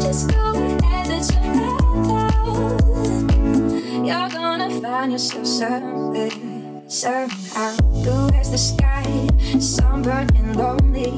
[0.00, 4.04] Just go ahead and your head down.
[4.04, 6.30] You're gonna find yourself somewhere,
[6.88, 7.76] somehow.
[8.02, 9.28] Blue as the sky,
[9.58, 11.12] sunburned and lonely.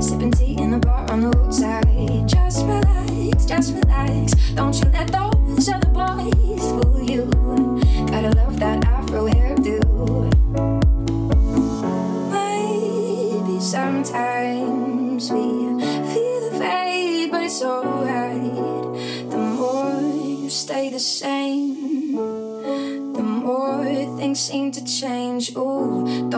[0.00, 2.26] Sipping tea in the bar on the roadside.
[2.26, 4.32] Just relax, just relax.
[4.54, 6.85] Don't you let those other boys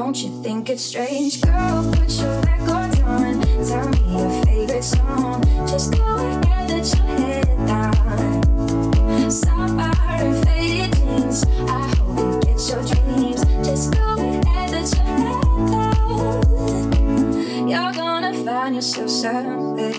[0.08, 1.38] don't you think it's strange?
[1.42, 3.42] Girl, put your record on.
[3.68, 5.42] Tell me your favorite song.
[5.68, 9.30] Just go ahead and your head down.
[9.30, 11.44] Sapphire and faded jeans.
[11.44, 13.44] I hope you get your dreams.
[13.66, 15.42] Just go ahead and your head
[15.76, 17.68] down.
[17.68, 19.92] You're gonna find yourself somewhere,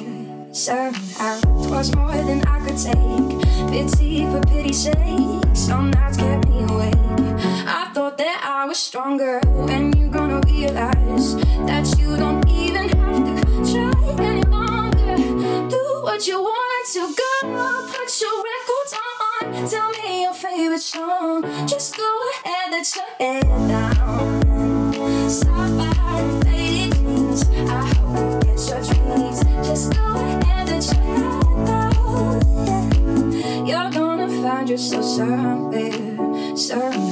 [0.51, 1.39] somehow.
[1.69, 3.29] Was more than I could take.
[3.69, 5.45] Pity for pity's sake.
[5.53, 7.08] Some nights kept me awake.
[8.19, 9.39] That I was stronger.
[9.47, 15.15] When you gonna realize that you don't even have to try any longer?
[15.69, 17.31] Do what you want to go.
[17.87, 19.53] Put your records on.
[19.69, 21.43] Tell me your favorite song.
[21.65, 25.29] Just go ahead, let your head down.
[25.29, 27.43] Sapphire faded dreams.
[27.71, 29.39] I hope you get your dreams.
[29.65, 32.35] Just go ahead, let your head down.
[33.65, 36.17] You're gonna find yourself somewhere,
[36.57, 37.08] somehow.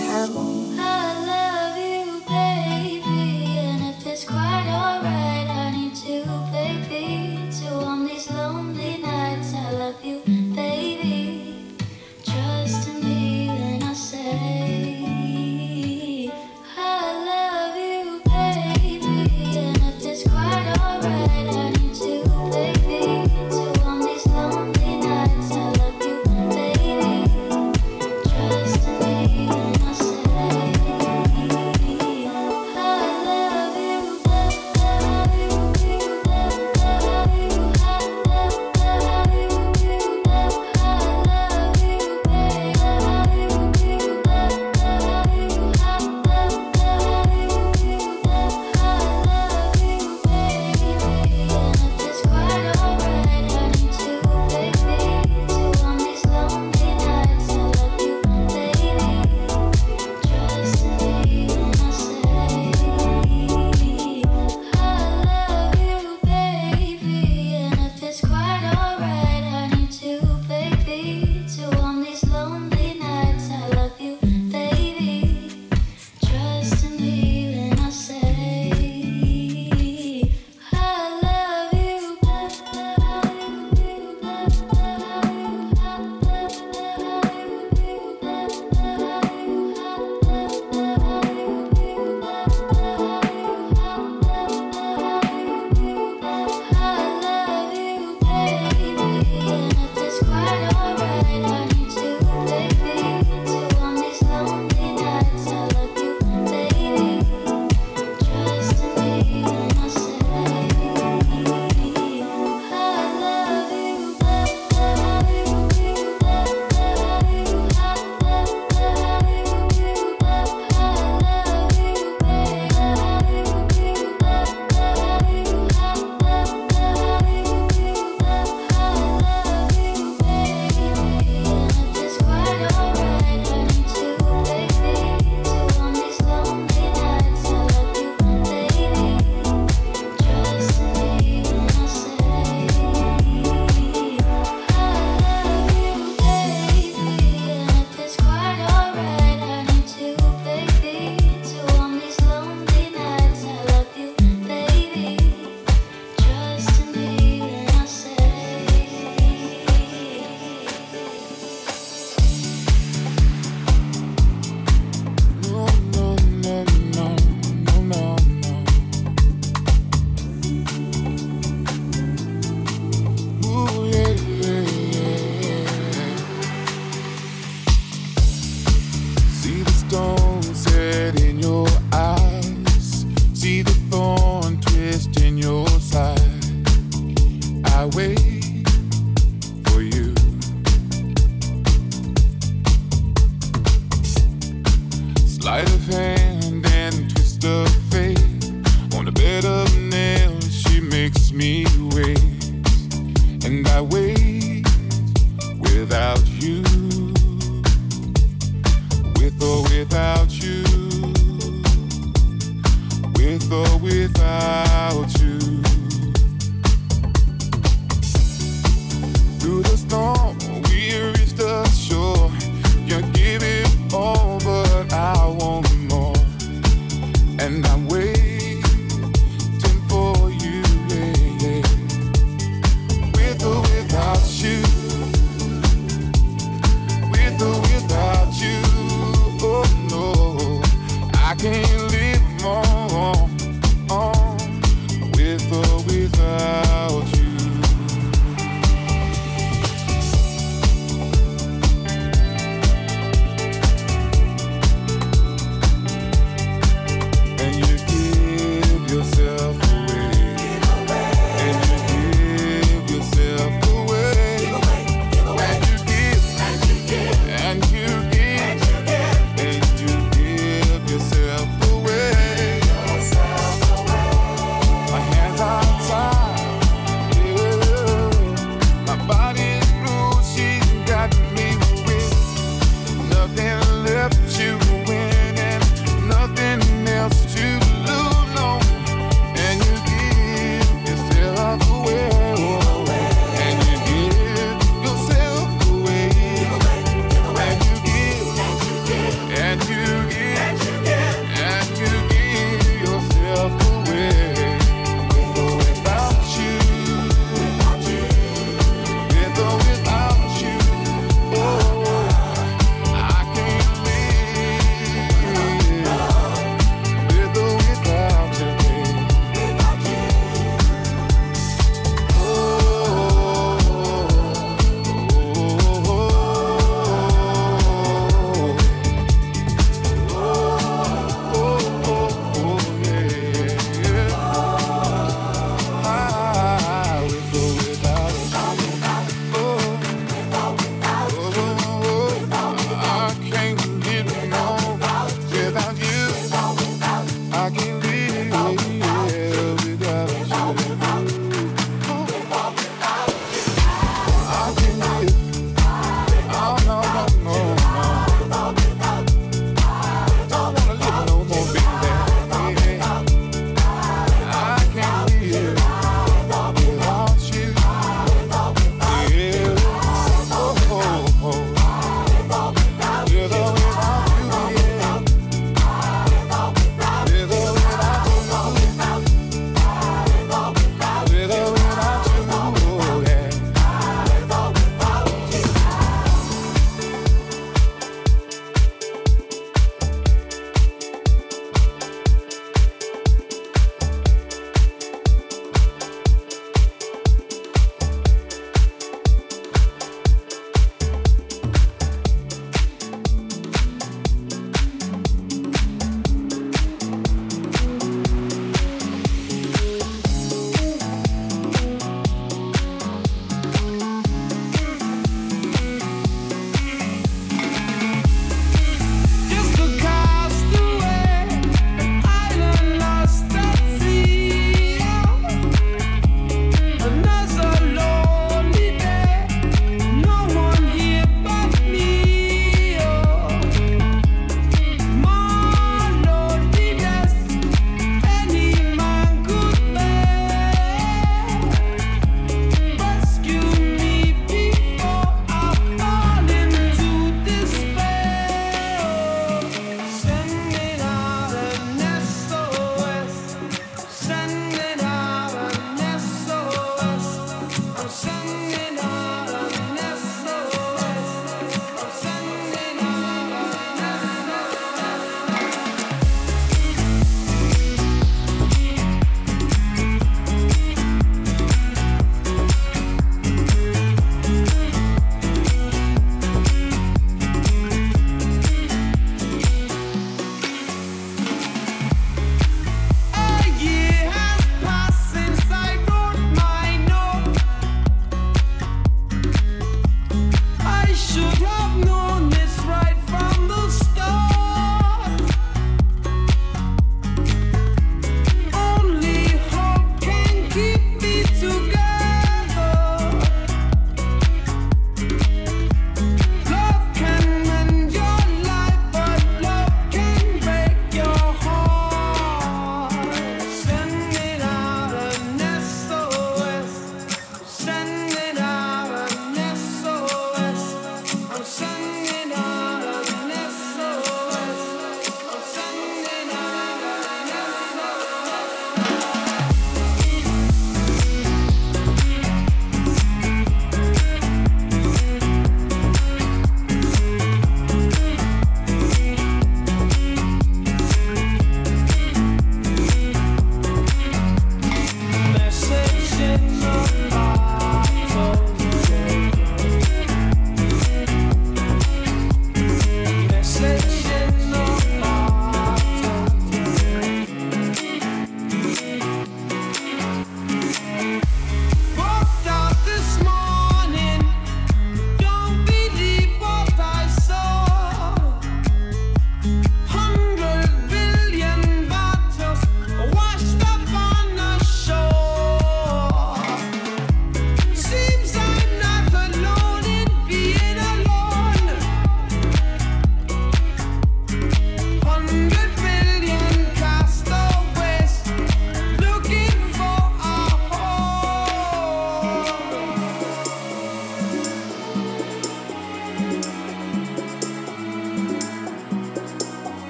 [101.27, 101.56] Bye.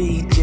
[0.00, 0.39] we.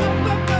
[0.00, 0.59] ba, ba, ba.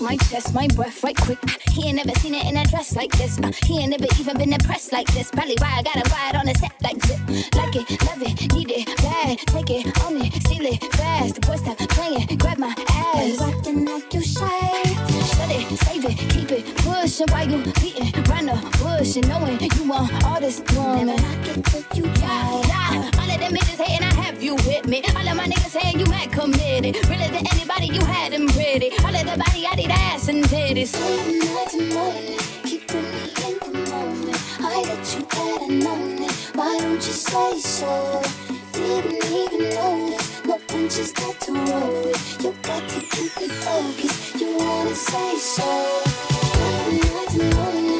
[0.00, 1.38] my chest, my breath right quick.
[1.70, 3.38] He ain't never seen it in a dress like this.
[3.38, 5.30] Uh, he ain't never even been impressed like this.
[5.30, 7.20] Probably why I got him ride on the set like zip.
[7.54, 9.38] Like it, love it, need it, bad.
[9.38, 11.34] Take it, own it, steal it, fast.
[11.34, 13.40] The boy stop playing, grab my ass.
[13.40, 14.82] Rockin' like you shy.
[15.34, 19.60] Shut it, save it, keep it, pushing Why you beating around the bush and knowing
[19.60, 21.16] you want all this woman.
[21.16, 23.10] Never knock you die.
[23.18, 25.02] All of them bitches hating, I have you with me.
[25.16, 26.96] All of my niggas saying you had committed.
[27.08, 28.90] Really than anybody, you had them pretty.
[29.04, 30.94] All of the body, I did ass and titties.
[30.94, 34.34] And morning, me in the.
[34.60, 35.30] I let you.
[36.54, 38.22] Why don't you say so?
[38.72, 40.44] Didn't even notice.
[40.44, 42.12] No punches to roll.
[42.42, 44.40] You got to keep it focused.
[44.40, 46.02] You wanna say so?
[46.56, 47.99] And morning.